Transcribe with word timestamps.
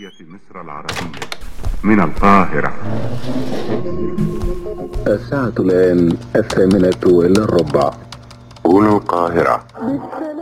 جمهورية 0.00 0.26
مصر 0.28 0.60
العربية 0.60 1.20
من 1.82 2.00
القاهرة. 2.00 2.74
الساعة 5.06 5.52
الآن 5.58 6.18
الثامنة 6.36 7.00
إلا 7.06 7.44
الربع. 7.44 7.90
هنا 8.66 8.96
القاهرة. 8.96 9.66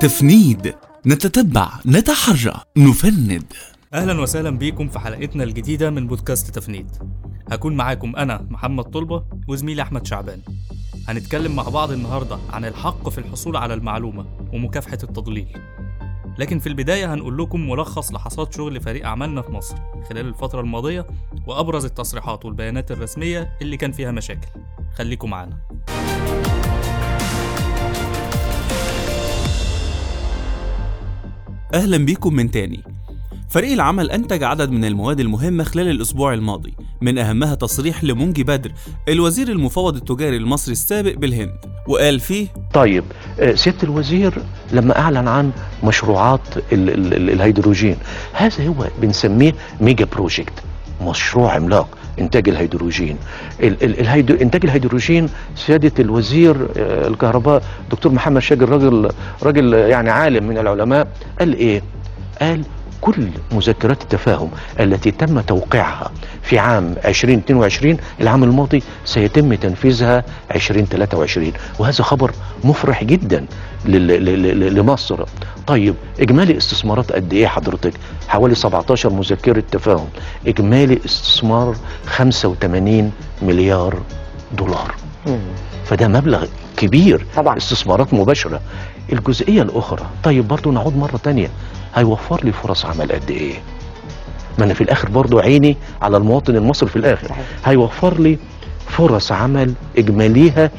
تفنيد. 0.01 0.75
نتتبع 1.07 1.69
نتحرى 1.87 2.55
نفند. 2.77 3.53
أهلا 3.95 4.21
وسهلا 4.21 4.51
بيكم 4.51 4.89
في 4.89 4.99
حلقتنا 4.99 5.45
الجديدة 5.45 5.91
من 5.91 6.07
بودكاست 6.07 6.55
تفنيد. 6.55 6.91
هكون 7.53 7.77
معاكم 7.77 8.17
أنا 8.17 8.47
محمد 8.51 8.85
طلبة 8.85 9.25
وزميلي 9.49 9.83
أحمد 9.83 10.07
شعبان. 10.07 10.41
هنتكلم 11.09 11.57
مع 11.57 11.63
بعض 11.63 11.91
النهارده 11.91 12.39
عن 12.53 12.65
الحق 12.65 13.09
في 13.09 13.19
الحصول 13.19 13.57
على 13.57 13.75
المعلومة 13.75 14.27
ومكافحة 14.53 14.99
التضليل. 15.03 15.49
لكن 16.39 16.59
في 16.59 16.67
البداية 16.67 17.15
هنقول 17.15 17.39
لكم 17.39 17.71
ملخص 17.71 18.13
لحصاد 18.13 18.55
شغل 18.55 18.81
فريق 18.81 19.07
اعمالنا 19.07 19.43
في 19.43 19.53
مصر 19.53 19.77
خلال 20.09 20.27
الفترة 20.27 20.61
الماضية 20.61 21.07
وأبرز 21.47 21.85
التصريحات 21.85 22.45
والبيانات 22.45 22.91
الرسمية 22.91 23.57
اللي 23.63 23.77
كان 23.77 23.93
فيها 23.93 24.11
مشاكل. 24.11 24.49
خليكم 24.95 25.31
معانا. 25.31 25.59
أهلا 31.75 31.97
بيكم 32.05 32.35
من 32.35 32.51
تاني. 32.51 32.85
فريق 33.49 33.73
العمل 33.73 34.11
أنتج 34.11 34.43
عدد 34.43 34.71
من 34.71 34.85
المواد 34.85 35.21
المهمة 35.21 35.65
خلال 35.65 35.89
الأسبوع 35.89 36.35
الماضي 36.35 36.75
من 37.01 37.19
أهمها 37.19 37.55
تصريح 37.55 38.05
لمونجي 38.05 38.45
بدر 38.45 38.73
الوزير 39.09 39.49
المفوض 39.49 39.97
التجاري 39.97 40.37
المصري 40.37 40.73
السابق 40.73 41.15
بالهند 41.15 41.55
وقال 41.87 42.21
فيه 42.21 42.47
طيب 42.75 43.05
آه، 43.41 43.55
سيادة 43.55 43.79
الوزير 43.83 44.35
لما 44.73 44.99
أعلن 44.99 45.29
عن 45.29 45.51
مشروعات 45.85 46.41
ال 46.73 46.91
ال 46.91 47.15
ال 47.15 47.31
الهيدروجين 47.31 47.97
هذا 48.33 48.67
هو 48.67 48.87
بنسميه 49.03 49.55
mega 49.81 50.05
project 50.05 50.63
مشروع 51.03 51.53
عملاق 51.53 51.89
إنتاج 52.19 52.49
الهيدروجين. 52.49 53.17
ال 53.61 53.85
ال 53.85 54.01
الهيدو 54.01 54.35
إنتاج 54.35 54.65
الهيدروجين 54.65 55.29
سيادة 55.57 55.93
الوزير 55.99 56.57
آه، 56.77 57.09
الكهرباء 57.09 57.63
دكتور 57.91 58.13
محمد 58.13 58.43
شاكر 58.43 58.69
راجل 58.69 59.11
راجل 59.43 59.73
يعني 59.75 60.11
عالم 60.11 60.45
من 60.45 60.59
العلماء 60.59 61.09
قال 61.39 61.55
إيه؟ 61.55 61.83
قال 62.41 62.65
كل 63.01 63.29
مذكرات 63.53 64.03
التفاهم 64.03 64.51
التي 64.81 65.11
تم 65.11 65.41
توقيعها 65.41 66.11
في 66.43 66.59
عام 66.59 66.95
2022 67.05 67.97
العام 68.21 68.45
الماضي 68.45 68.83
سيتم 69.05 69.55
تنفيذها 69.55 70.25
2023 70.55 71.53
وهذا 71.79 72.05
خبر 72.05 72.33
مفرح 72.65 73.05
جدا 73.05 73.47
لمصر. 73.85 75.25
طيب 75.67 75.95
إجمالي 76.21 76.57
استثمارات 76.57 77.13
قد 77.13 77.33
إيه 77.33 77.47
حضرتك؟ 77.47 77.93
حوالي 78.29 78.55
17 78.55 79.11
مذكرة 79.11 79.63
تفاهم. 79.71 80.09
إجمالي 80.47 80.99
استثمار 81.05 81.77
85 82.07 83.13
مليار 83.43 83.99
دولار. 84.53 84.95
فده 85.85 86.09
مبلغ 86.09 86.47
كبير 86.77 87.27
طبعا. 87.37 87.57
استثمارات 87.57 88.15
مباشرة. 88.15 88.61
الجزئية 89.13 89.63
الأخرى 89.63 90.07
طيب 90.25 90.49
برضو 90.49 90.73
نعود 90.73 90.97
مرة 90.97 91.17
تانية. 91.17 91.51
هيوفر 91.99 92.45
لي 92.45 92.53
فرص 92.53 92.85
عمل 92.85 93.13
قد 93.13 93.31
إيه؟ 93.31 93.55
ما 94.59 94.65
أنا 94.65 94.75
في 94.75 94.81
الآخر 94.81 95.09
برضو 95.09 95.39
عيني 95.39 95.77
على 96.03 96.17
المواطن 96.17 96.57
المصري 96.57 96.89
في 96.89 96.97
الآخر. 96.97 97.29
صحيح. 97.29 97.47
هيوفر 97.65 98.21
لي 98.21 98.39
فرص 98.87 99.33
عمل 99.33 99.75
إجماليها 99.99 100.71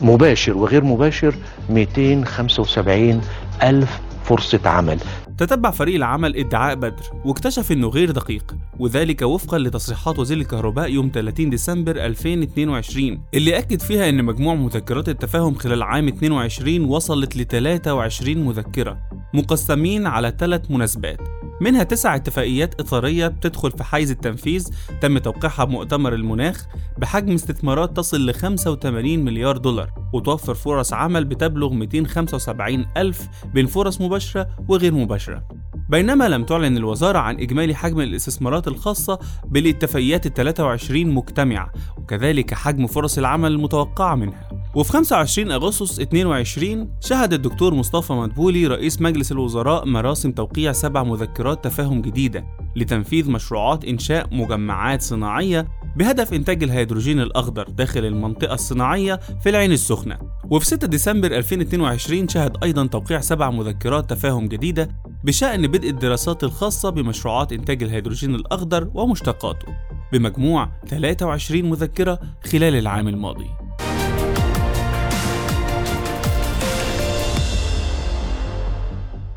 مباشر 0.00 0.56
وغير 0.56 0.84
مباشر 0.84 1.34
275 1.70 3.20
ألف 3.62 4.00
فرصة 4.24 4.60
عمل. 4.64 4.98
تتبع 5.38 5.70
فريق 5.70 5.94
العمل 5.94 6.36
إدعاء 6.36 6.74
بدر 6.74 7.02
واكتشف 7.24 7.72
إنه 7.72 7.88
غير 7.88 8.10
دقيق 8.10 8.56
وذلك 8.78 9.22
وفقا 9.22 9.58
لتصريحات 9.58 10.18
وزير 10.18 10.38
الكهرباء 10.38 10.90
يوم 10.90 11.10
30 11.14 11.50
ديسمبر 11.50 11.96
2022 11.96 13.18
اللي 13.34 13.58
أكد 13.58 13.80
فيها 13.80 14.08
إن 14.08 14.24
مجموع 14.24 14.54
مذكرات 14.54 15.08
التفاهم 15.08 15.54
خلال 15.54 15.82
عام 15.82 16.08
22 16.08 16.84
وصلت 16.84 17.36
ل 17.36 17.44
23 17.46 18.36
مذكرة. 18.38 18.98
مقسمين 19.34 20.06
على 20.06 20.34
ثلاث 20.38 20.70
مناسبات. 20.70 21.20
منها 21.60 21.82
تسع 21.82 22.16
اتفاقيات 22.16 22.80
إطارية 22.80 23.26
بتدخل 23.26 23.70
في 23.70 23.84
حيز 23.84 24.10
التنفيذ 24.10 24.68
تم 25.00 25.18
توقيعها 25.18 25.64
بمؤتمر 25.64 26.14
المناخ 26.14 26.66
بحجم 26.98 27.34
استثمارات 27.34 27.96
تصل 27.96 28.26
ل 28.26 28.34
85 28.34 29.18
مليار 29.24 29.56
دولار 29.56 29.90
وتوفر 30.12 30.54
فرص 30.54 30.92
عمل 30.92 31.24
بتبلغ 31.24 31.72
275 31.72 32.86
ألف 32.96 33.28
بين 33.54 33.66
فرص 33.66 34.00
مباشرة 34.00 34.48
وغير 34.68 34.94
مباشرة. 34.94 35.48
بينما 35.88 36.28
لم 36.28 36.44
تعلن 36.44 36.76
الوزارة 36.76 37.18
عن 37.18 37.40
إجمالي 37.40 37.74
حجم 37.74 38.00
الاستثمارات 38.00 38.68
الخاصة 38.68 39.18
بالاتفاقيات 39.44 40.26
ال 40.26 40.34
23 40.34 41.06
مجتمعة 41.06 41.72
وكذلك 41.98 42.54
حجم 42.54 42.86
فرص 42.86 43.18
العمل 43.18 43.52
المتوقعة 43.52 44.14
منها. 44.14 44.61
وفي 44.74 44.92
25 44.92 45.52
أغسطس 45.52 46.00
22 46.00 46.90
شهد 47.00 47.32
الدكتور 47.32 47.74
مصطفى 47.74 48.12
مدبولي 48.12 48.66
رئيس 48.66 49.00
مجلس 49.00 49.32
الوزراء 49.32 49.86
مراسم 49.86 50.32
توقيع 50.32 50.72
سبع 50.72 51.02
مذكرات 51.02 51.64
تفاهم 51.64 52.02
جديدة 52.02 52.44
لتنفيذ 52.76 53.30
مشروعات 53.30 53.84
إنشاء 53.84 54.28
مجمعات 54.34 55.02
صناعية 55.02 55.68
بهدف 55.96 56.32
إنتاج 56.32 56.62
الهيدروجين 56.62 57.20
الأخضر 57.20 57.68
داخل 57.68 58.04
المنطقة 58.04 58.54
الصناعية 58.54 59.20
في 59.42 59.48
العين 59.48 59.72
السخنة. 59.72 60.18
وفي 60.50 60.66
6 60.66 60.86
ديسمبر 60.86 61.36
2022 61.36 62.28
شهد 62.28 62.64
أيضا 62.64 62.86
توقيع 62.86 63.20
سبع 63.20 63.50
مذكرات 63.50 64.10
تفاهم 64.10 64.48
جديدة 64.48 64.88
بشأن 65.24 65.66
بدء 65.66 65.90
الدراسات 65.90 66.44
الخاصة 66.44 66.90
بمشروعات 66.90 67.52
إنتاج 67.52 67.82
الهيدروجين 67.82 68.34
الأخضر 68.34 68.90
ومشتقاته. 68.94 69.66
بمجموع 70.12 70.68
23 70.88 71.70
مذكرة 71.70 72.20
خلال 72.44 72.74
العام 72.76 73.08
الماضي. 73.08 73.61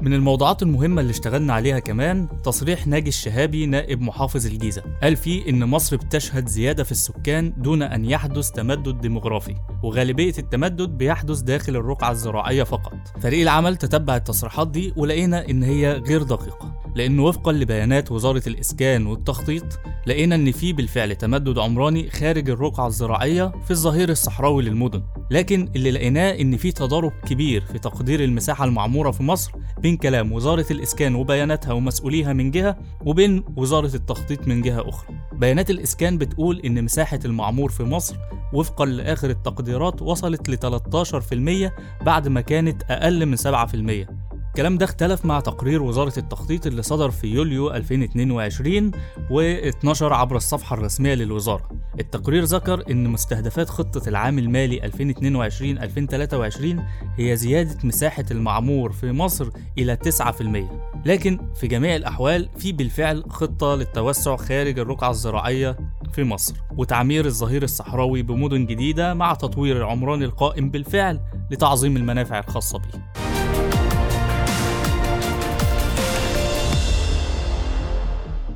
من 0.05 0.13
الموضوعات 0.13 0.63
المهمة 0.63 1.01
اللي 1.01 1.11
اشتغلنا 1.11 1.53
عليها 1.53 1.79
كمان 1.79 2.27
تصريح 2.43 2.87
ناجي 2.87 3.09
الشهابي 3.09 3.65
نائب 3.65 4.01
محافظ 4.01 4.45
الجيزة. 4.45 4.83
قال 5.03 5.15
فيه 5.15 5.49
إن 5.49 5.65
مصر 5.65 5.95
بتشهد 5.95 6.47
زيادة 6.47 6.83
في 6.83 6.91
السكان 6.91 7.53
دون 7.57 7.81
أن 7.81 8.05
يحدث 8.05 8.51
تمدد 8.51 9.01
ديموغرافي 9.01 9.55
وغالبية 9.83 10.33
التمدد 10.39 10.89
بيحدث 10.89 11.39
داخل 11.39 11.75
الرقعة 11.75 12.11
الزراعية 12.11 12.63
فقط. 12.63 12.93
فريق 13.21 13.41
العمل 13.41 13.75
تتبع 13.75 14.15
التصريحات 14.15 14.67
دي 14.67 14.93
ولقينا 14.95 15.49
إن 15.49 15.63
هي 15.63 15.91
غير 16.07 16.23
دقيقة. 16.23 16.74
لأن 16.95 17.19
وفقا 17.19 17.51
لبيانات 17.51 18.11
وزارة 18.11 18.43
الإسكان 18.47 19.07
والتخطيط 19.07 19.79
لقينا 20.07 20.35
إن 20.35 20.51
في 20.51 20.73
بالفعل 20.73 21.15
تمدد 21.15 21.57
عمراني 21.57 22.09
خارج 22.09 22.49
الرقعة 22.49 22.87
الزراعية 22.87 23.51
في 23.65 23.71
الظهير 23.71 24.09
الصحراوي 24.09 24.63
للمدن. 24.63 25.03
لكن 25.31 25.69
اللي 25.75 25.91
لقيناه 25.91 26.31
إن 26.31 26.57
في 26.57 26.71
تضارب 26.71 27.11
كبير 27.25 27.61
في 27.61 27.79
تقدير 27.79 28.23
المساحة 28.23 28.65
المعمورة 28.65 29.11
في 29.11 29.23
مصر 29.23 29.51
بين 29.79 29.97
كلام 29.97 30.31
وزارة 30.31 30.65
الإسكان 30.71 31.15
وبياناتها 31.15 31.73
ومسؤوليها 31.73 32.33
من 32.33 32.51
جهة 32.51 32.77
وبين 33.05 33.43
وزارة 33.55 33.95
التخطيط 33.95 34.47
من 34.47 34.61
جهة 34.61 34.89
أخرى. 34.89 35.15
بيانات 35.33 35.69
الإسكان 35.69 36.17
بتقول 36.17 36.59
إن 36.59 36.83
مساحة 36.83 37.19
المعمور 37.25 37.69
في 37.69 37.83
مصر 37.83 38.15
وفقا 38.53 38.85
لآخر 38.85 39.29
التقديرات 39.29 40.01
وصلت 40.01 40.49
ل 40.49 40.57
13% 40.57 41.71
بعد 42.05 42.27
ما 42.27 42.41
كانت 42.41 42.83
أقل 42.89 43.25
من 43.25 43.37
7% 43.37 44.24
الكلام 44.55 44.77
ده 44.77 44.85
اختلف 44.85 45.25
مع 45.25 45.39
تقرير 45.39 45.83
وزارة 45.83 46.13
التخطيط 46.17 46.67
اللي 46.67 46.81
صدر 46.81 47.11
في 47.11 47.27
يوليو 47.27 47.71
2022 47.71 48.91
واتنشر 49.31 50.13
عبر 50.13 50.35
الصفحة 50.35 50.73
الرسمية 50.73 51.13
للوزارة. 51.13 51.69
التقرير 51.99 52.43
ذكر 52.43 52.83
إن 52.91 53.09
مستهدفات 53.09 53.69
خطة 53.69 54.09
العام 54.09 54.39
المالي 54.39 54.81
2022-2023 54.81 56.81
هي 57.17 57.35
زيادة 57.35 57.77
مساحة 57.83 58.25
المعمور 58.31 58.91
في 58.91 59.11
مصر 59.11 59.49
إلى 59.77 59.95
9%. 59.95 61.01
لكن 61.05 61.39
في 61.55 61.67
جميع 61.67 61.95
الأحوال 61.95 62.49
في 62.57 62.71
بالفعل 62.71 63.23
خطة 63.29 63.75
للتوسع 63.75 64.35
خارج 64.35 64.79
الرقعة 64.79 65.09
الزراعية 65.09 65.77
في 66.13 66.23
مصر 66.23 66.55
وتعمير 66.77 67.25
الظهير 67.25 67.63
الصحراوي 67.63 68.21
بمدن 68.21 68.65
جديدة 68.65 69.13
مع 69.13 69.33
تطوير 69.33 69.77
العمران 69.77 70.23
القائم 70.23 70.69
بالفعل 70.69 71.19
لتعظيم 71.51 71.97
المنافع 71.97 72.39
الخاصة 72.39 72.77
به. 72.77 73.34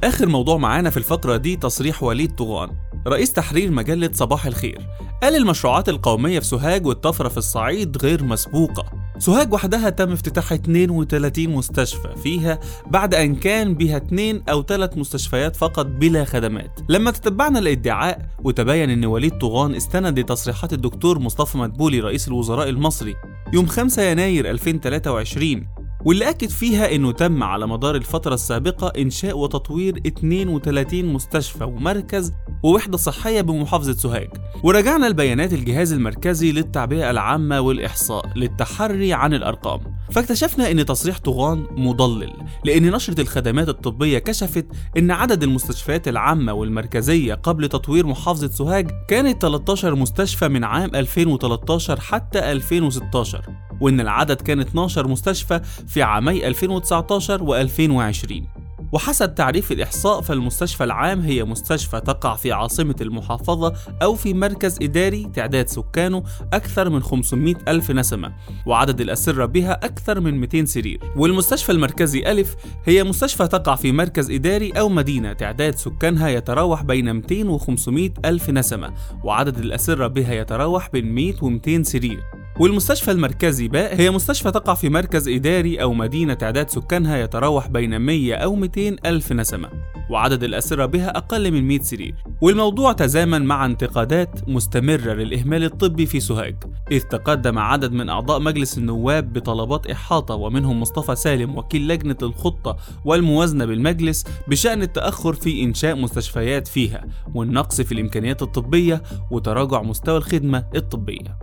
آخر 0.03 0.27
موضوع 0.27 0.57
معانا 0.57 0.89
في 0.89 0.97
الفترة 0.97 1.37
دي 1.37 1.55
تصريح 1.55 2.03
وليد 2.03 2.35
طغان 2.35 2.69
رئيس 3.07 3.33
تحرير 3.33 3.71
مجلة 3.71 4.09
صباح 4.13 4.45
الخير 4.45 4.81
قال 5.23 5.35
المشروعات 5.35 5.89
القومية 5.89 6.39
في 6.39 6.45
سوهاج 6.45 6.85
والطفرة 6.85 7.29
في 7.29 7.37
الصعيد 7.37 7.97
غير 7.97 8.23
مسبوقة. 8.23 8.85
سوهاج 9.19 9.53
وحدها 9.53 9.89
تم 9.89 10.11
افتتاح 10.11 10.51
32 10.53 11.47
مستشفى 11.49 12.15
فيها 12.23 12.59
بعد 12.87 13.13
أن 13.13 13.35
كان 13.35 13.73
بها 13.75 13.97
2 13.97 14.41
أو 14.49 14.63
3 14.63 14.99
مستشفيات 14.99 15.55
فقط 15.55 15.85
بلا 15.85 16.25
خدمات. 16.25 16.79
لما 16.89 17.11
تتبعنا 17.11 17.59
الادعاء 17.59 18.29
وتبين 18.43 18.89
أن 18.89 19.05
وليد 19.05 19.37
طغان 19.37 19.75
استند 19.75 20.19
لتصريحات 20.19 20.73
الدكتور 20.73 21.19
مصطفى 21.19 21.57
مدبولي 21.57 21.99
رئيس 21.99 22.27
الوزراء 22.27 22.69
المصري 22.69 23.15
يوم 23.53 23.65
5 23.65 24.03
يناير 24.03 24.49
2023 24.49 25.67
واللي 26.05 26.29
أكد 26.29 26.49
فيها 26.49 26.95
إنه 26.95 27.11
تم 27.11 27.43
على 27.43 27.67
مدار 27.67 27.95
الفترة 27.95 28.33
السابقة 28.33 28.87
إنشاء 29.01 29.37
وتطوير 29.37 29.97
32 30.07 31.05
مستشفى 31.05 31.63
ومركز 31.63 32.33
ووحدة 32.63 32.97
صحية 32.97 33.41
بمحافظة 33.41 33.93
سوهاج. 33.93 34.29
ورجعنا 34.63 35.05
لبيانات 35.05 35.53
الجهاز 35.53 35.93
المركزي 35.93 36.51
للتعبئة 36.51 37.11
العامة 37.11 37.61
والإحصاء 37.61 38.25
للتحري 38.35 39.13
عن 39.13 39.33
الأرقام. 39.33 39.79
فاكتشفنا 40.11 40.71
إن 40.71 40.85
تصريح 40.85 41.19
طوغان 41.19 41.65
مضلل 41.71 42.33
لأن 42.65 42.91
نشرة 42.91 43.21
الخدمات 43.21 43.69
الطبية 43.69 44.19
كشفت 44.19 44.65
إن 44.97 45.11
عدد 45.11 45.43
المستشفيات 45.43 46.07
العامة 46.07 46.53
والمركزية 46.53 47.33
قبل 47.33 47.67
تطوير 47.69 48.07
محافظة 48.07 48.47
سوهاج 48.47 48.91
كانت 49.09 49.41
13 49.41 49.95
مستشفى 49.95 50.47
من 50.47 50.63
عام 50.63 50.95
2013 50.95 51.99
حتى 51.99 52.51
2016 52.51 53.41
وإن 53.81 53.99
العدد 53.99 54.41
كان 54.41 54.59
12 54.59 55.07
مستشفى 55.07 55.61
في 55.87 56.03
عامي 56.03 56.47
2019 56.47 57.67
و2020 57.67 58.59
وحسب 58.91 59.35
تعريف 59.35 59.71
الإحصاء 59.71 60.21
فالمستشفى 60.21 60.83
العام 60.83 61.21
هي 61.21 61.43
مستشفى 61.43 61.99
تقع 61.99 62.35
في 62.35 62.51
عاصمة 62.51 62.95
المحافظة 63.01 63.73
أو 64.01 64.15
في 64.15 64.33
مركز 64.33 64.77
إداري 64.81 65.29
تعداد 65.33 65.67
سكانه 65.67 66.23
أكثر 66.53 66.89
من 66.89 67.03
500 67.03 67.55
ألف 67.67 67.91
نسمة 67.91 68.33
وعدد 68.65 69.01
الأسرة 69.01 69.45
بها 69.45 69.71
أكثر 69.71 70.19
من 70.19 70.39
200 70.39 70.65
سرير. 70.65 70.99
والمستشفى 71.15 71.71
المركزي 71.71 72.31
ألف 72.31 72.55
هي 72.85 73.03
مستشفى 73.03 73.47
تقع 73.47 73.75
في 73.75 73.91
مركز 73.91 74.31
إداري 74.31 74.71
أو 74.71 74.89
مدينة 74.89 75.33
تعداد 75.33 75.75
سكانها 75.75 76.29
يتراوح 76.29 76.83
بين 76.83 77.13
200 77.15 77.49
و 77.49 77.57
500 77.57 78.09
ألف 78.25 78.49
نسمة 78.49 78.93
وعدد 79.23 79.57
الأسرة 79.57 80.07
بها 80.07 80.33
يتراوح 80.33 80.89
بين 80.89 81.15
100 81.15 81.33
و 81.41 81.49
200 81.49 81.83
سرير. 81.83 82.38
والمستشفى 82.59 83.11
المركزي 83.11 83.67
باء 83.67 83.95
هي 83.95 84.11
مستشفى 84.11 84.51
تقع 84.51 84.73
في 84.73 84.89
مركز 84.89 85.27
إداري 85.27 85.81
أو 85.81 85.93
مدينة 85.93 86.33
تعداد 86.33 86.69
سكانها 86.69 87.17
يتراوح 87.17 87.67
بين 87.67 88.01
100 88.01 88.35
أو 88.35 88.55
200 88.55 88.95
ألف 89.05 89.31
نسمة 89.31 89.69
وعدد 90.09 90.43
الأسرة 90.43 90.85
بها 90.85 91.17
أقل 91.17 91.51
من 91.51 91.67
100 91.67 91.79
سرير. 91.79 92.15
والموضوع 92.41 92.91
تزامن 92.91 93.45
مع 93.45 93.65
انتقادات 93.65 94.49
مستمرة 94.49 95.13
للإهمال 95.13 95.63
الطبي 95.63 96.05
في 96.05 96.19
سوهاج 96.19 96.55
إذ 96.91 97.01
تقدم 97.01 97.59
عدد 97.59 97.91
من 97.91 98.09
أعضاء 98.09 98.39
مجلس 98.39 98.77
النواب 98.77 99.33
بطلبات 99.33 99.87
إحاطة 99.87 100.35
ومنهم 100.35 100.81
مصطفى 100.81 101.15
سالم 101.15 101.57
وكيل 101.57 101.87
لجنة 101.87 102.17
الخطة 102.21 102.77
والموازنة 103.05 103.65
بالمجلس 103.65 104.25
بشأن 104.47 104.81
التأخر 104.81 105.33
في 105.33 105.63
إنشاء 105.63 105.95
مستشفيات 105.95 106.67
فيها 106.67 107.05
والنقص 107.33 107.81
في 107.81 107.91
الإمكانيات 107.91 108.41
الطبية 108.41 109.03
وتراجع 109.31 109.81
مستوى 109.81 110.17
الخدمة 110.17 110.65
الطبية. 110.75 111.37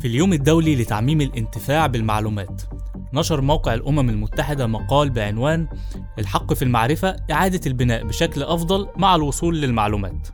في 0.00 0.08
اليوم 0.08 0.32
الدولي 0.32 0.76
لتعميم 0.76 1.20
الانتفاع 1.20 1.86
بالمعلومات 1.86 2.62
نشر 3.12 3.40
موقع 3.40 3.74
الأمم 3.74 4.10
المتحدة 4.10 4.66
مقال 4.66 5.10
بعنوان 5.10 5.68
الحق 6.18 6.52
في 6.54 6.62
المعرفة 6.62 7.16
إعادة 7.30 7.60
البناء 7.66 8.04
بشكل 8.04 8.42
أفضل 8.42 8.88
مع 8.96 9.14
الوصول 9.14 9.60
للمعلومات. 9.60 10.28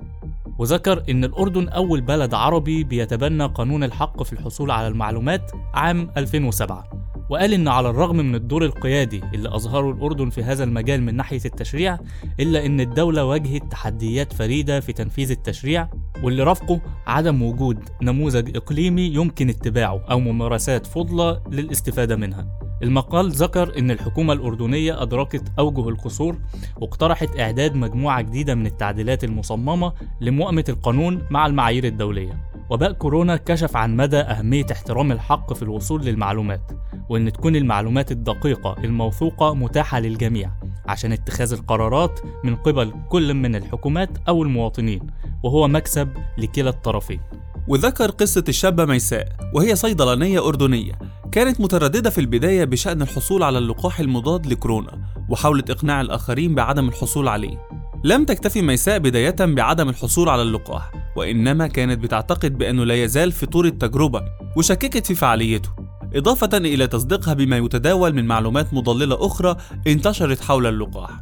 وذكر 0.59 1.03
إن 1.11 1.25
الأردن 1.25 1.69
أول 1.69 2.01
بلد 2.01 2.35
عربي 2.35 2.85
بيتبنى 2.85 3.47
قانون 3.47 3.85
الحق 3.85 4.23
في 4.23 4.33
الحصول 4.33 4.71
على 4.71 4.89
المعلومات 4.89 5.51
عام 5.75 6.11
2007 6.17 6.89
وقال 7.29 7.53
إن 7.53 7.69
على 7.69 7.91
الرغم 7.91 8.17
من 8.17 8.35
الدور 8.35 8.65
القيادي 8.65 9.23
اللي 9.35 9.49
أظهره 9.49 9.91
الأردن 9.91 10.31
في 10.31 10.43
هذا 10.43 10.65
المجال 10.65 11.03
من 11.03 11.15
ناحية 11.15 11.41
التشريع 11.45 11.99
إلا 12.41 12.67
إن 12.67 12.81
الدولة 12.81 13.25
واجهت 13.25 13.63
تحديات 13.71 14.33
فريدة 14.33 14.81
في 14.81 14.93
تنفيذ 14.93 15.31
التشريع 15.31 15.89
واللي 16.23 16.43
رافقه 16.43 16.81
عدم 17.07 17.43
وجود 17.43 17.79
نموذج 18.03 18.57
إقليمي 18.57 19.03
يمكن 19.03 19.49
اتباعه 19.49 20.05
أو 20.11 20.21
ممارسات 20.21 20.87
فضلة 20.87 21.43
للاستفادة 21.51 22.17
منها. 22.17 22.47
المقال 22.83 23.31
ذكر 23.31 23.79
إن 23.79 23.91
الحكومة 23.91 24.33
الأردنية 24.33 25.03
أدركت 25.03 25.53
أوجه 25.59 25.89
القصور 25.89 26.39
واقترحت 26.77 27.41
إعداد 27.41 27.75
مجموعة 27.75 28.21
جديدة 28.23 28.55
من 28.55 28.67
التعديلات 28.67 29.25
المصممة 29.25 29.93
لمؤامة 30.21 30.65
القانون 30.69 31.23
مع 31.31 31.47
المعايير 31.47 31.85
الدولية. 31.85 32.47
وباء 32.71 32.93
كورونا 32.93 33.37
كشف 33.37 33.77
عن 33.77 33.97
مدى 33.97 34.17
أهمية 34.17 34.67
احترام 34.73 35.13
الحق 35.13 35.53
في 35.53 35.63
الوصول 35.63 36.05
للمعلومات. 36.05 36.73
وإن 37.09 37.33
تكون 37.33 37.57
المعلومات 37.57 38.13
الدقيقة 38.13 38.77
الموثوقة 38.85 39.55
متاحة 39.55 40.01
للجميع 40.01 40.51
عشان 40.87 41.13
اتخاذ 41.13 41.53
القرارات 41.53 42.21
من 42.45 42.57
قبل 42.57 42.93
كل 43.09 43.35
من 43.35 43.57
الحكومات 43.57 44.11
أو 44.29 44.43
المواطنين 44.43 45.01
وهو 45.43 45.69
مكسب 45.69 46.09
لكلا 46.39 46.71
الطرفين. 46.71 47.21
وذكر 47.69 48.11
قصة 48.11 48.45
الشابة 48.49 48.85
ميساء 48.85 49.29
وهي 49.55 49.77
صيدلانية 49.77 50.49
أردنية 50.49 50.93
كانت 51.33 51.61
مترددة 51.61 52.11
في 52.11 52.21
البداية 52.21 52.65
بشأن 52.65 53.03
الحصول 53.03 53.43
على 53.43 53.59
اللقاح 53.59 54.01
المضاد 54.01 54.47
لكورونا 54.47 54.99
وحاولت 55.29 55.71
إقناع 55.71 56.01
الآخرين 56.01 56.55
بعدم 56.55 56.89
الحصول 56.89 57.29
عليه. 57.29 57.69
لم 58.05 58.25
تكتفي 58.25 58.63
ميساء 58.63 58.99
بداية 58.99 59.37
بعدم 59.41 59.89
الحصول 59.89 60.29
على 60.29 60.43
اللقاح 60.43 60.93
وإنما 61.17 61.67
كانت 61.67 61.99
بتعتقد 61.99 62.59
بأنه 62.59 62.85
لا 62.85 63.05
يزال 63.05 63.33
في 63.33 63.47
طور 63.47 63.65
التجربة 63.65 64.23
وشككت 64.57 65.07
في 65.07 65.15
فعاليته. 65.15 65.86
إضافة 66.15 66.59
إلى 66.59 66.87
تصديقها 66.87 67.35
بما 67.35 67.57
يتداول 67.57 68.15
من 68.15 68.25
معلومات 68.27 68.75
مضللة 68.75 69.27
أخرى 69.27 69.57
انتشرت 69.87 70.41
حول 70.41 70.67
اللقاح. 70.67 71.21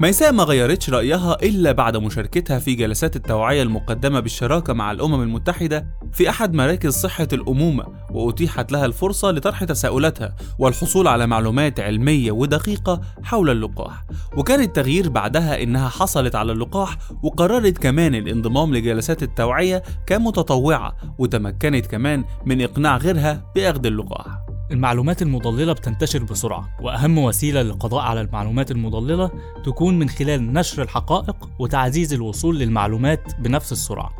ميساء 0.00 0.32
ما 0.32 0.42
غيرتش 0.42 0.90
رأيها 0.90 1.36
إلا 1.42 1.72
بعد 1.72 1.96
مشاركتها 1.96 2.58
في 2.58 2.74
جلسات 2.74 3.16
التوعية 3.16 3.62
المقدمة 3.62 4.20
بالشراكة 4.20 4.72
مع 4.72 4.90
الأمم 4.90 5.22
المتحدة 5.22 5.86
في 6.12 6.30
أحد 6.30 6.54
مراكز 6.54 6.92
صحة 6.92 7.28
الأمومة 7.32 7.84
وأتيحت 8.10 8.72
لها 8.72 8.86
الفرصة 8.86 9.30
لطرح 9.30 9.64
تساؤلاتها 9.64 10.36
والحصول 10.58 11.08
على 11.08 11.26
معلومات 11.26 11.80
علمية 11.80 12.32
ودقيقة 12.32 13.00
حول 13.22 13.50
اللقاح. 13.50 14.04
وكان 14.36 14.60
التغيير 14.60 15.08
بعدها 15.08 15.62
إنها 15.62 15.88
حصلت 15.88 16.34
على 16.34 16.52
اللقاح 16.52 16.98
وقررت 17.22 17.78
كمان 17.78 18.14
الانضمام 18.14 18.74
لجلسات 18.74 19.22
التوعية 19.22 19.82
كمتطوعة 20.06 20.96
وتمكنت 21.18 21.86
كمان 21.86 22.24
من 22.46 22.62
إقناع 22.62 22.96
غيرها 22.96 23.52
بأخذ 23.54 23.86
اللقاح. 23.86 24.45
المعلومات 24.70 25.22
المضللة 25.22 25.72
بتنتشر 25.72 26.22
بسرعة 26.22 26.68
وأهم 26.80 27.18
وسيلة 27.18 27.62
للقضاء 27.62 28.00
على 28.00 28.20
المعلومات 28.20 28.70
المضللة 28.70 29.30
تكون 29.64 29.98
من 29.98 30.08
خلال 30.08 30.52
نشر 30.52 30.82
الحقائق 30.82 31.36
وتعزيز 31.58 32.12
الوصول 32.12 32.58
للمعلومات 32.58 33.40
بنفس 33.40 33.72
السرعة. 33.72 34.10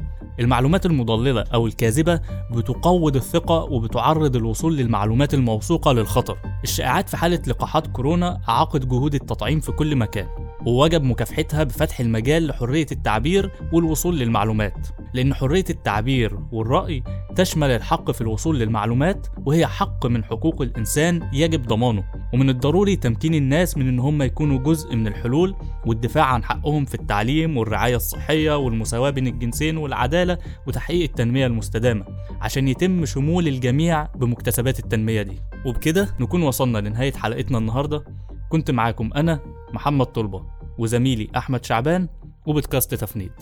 المعلومات 0.41 0.87
المضللة 0.87 1.45
أو 1.55 1.67
الكاذبة 1.67 2.21
بتقوض 2.53 3.17
الثقة 3.17 3.65
وبتعرض 3.65 4.37
الوصول 4.37 4.77
للمعلومات 4.77 5.35
الموثوقة 5.35 5.93
للخطر. 5.93 6.39
الشائعات 6.65 7.09
في 7.09 7.17
حالة 7.17 7.43
لقاحات 7.47 7.87
كورونا 7.87 8.41
أعاقت 8.49 8.87
جهود 8.87 9.15
التطعيم 9.15 9.61
في 9.61 9.73
كل 9.73 9.97
مكان. 9.97 10.46
ووجب 10.67 11.03
مكافحتها 11.03 11.65
بفتح 11.65 12.01
المجال 12.01 12.47
لحرية 12.47 12.87
التعبير 12.93 13.53
والوصول 13.73 14.19
للمعلومات. 14.19 14.89
لأن 15.15 15.35
حرية 15.35 15.65
التعبير 15.71 16.39
والرأي 16.53 17.03
تشمل 17.37 17.71
الحق 17.71 18.11
في 18.11 18.21
الوصول 18.21 18.59
للمعلومات 18.59 19.27
وهي 19.47 19.67
حق 19.67 20.07
من 20.07 20.25
حقوق 20.25 20.63
الإنسان 20.63 21.29
يجب 21.33 21.63
ضمانه. 21.63 22.05
ومن 22.35 22.51
الضروري 22.51 22.97
تمكين 22.97 23.35
الناس 23.35 23.77
من 23.77 23.89
إن 23.89 23.99
هم 23.99 24.23
يكونوا 24.23 24.59
جزء 24.59 24.97
من 24.97 25.07
الحلول 25.07 25.55
والدفاع 25.87 26.25
عن 26.25 26.45
حقهم 26.45 26.85
في 26.85 26.95
التعليم 26.95 27.57
والرعاية 27.57 27.97
الصحية 27.97 28.57
والمساواة 28.59 29.11
بين 29.11 29.27
الجنسين 29.27 29.77
والعدالة 29.77 30.39
وتحقيق 30.67 31.03
التنمية 31.03 31.47
المستدامة 31.47 32.05
عشان 32.41 32.69
يتم 32.69 33.05
شمول 33.05 33.49
الجميع 33.49 34.03
بمكتسبات 34.05 34.79
التنمية 34.79 35.23
دي. 35.23 35.39
وبكده 35.67 36.09
نكون 36.21 36.43
وصلنا 36.43 36.79
لنهاية 36.79 37.13
حلقتنا 37.13 37.59
النهاردة. 37.59 38.05
كنت 38.49 38.71
معاكم 38.71 39.11
أنا 39.17 39.41
محمد 39.73 40.07
طلبة. 40.07 40.56
وزميلي 40.79 41.29
أحمد 41.37 41.65
شعبان 41.65 42.09
وبودكاست 42.47 42.95
تفنيد. 42.95 43.33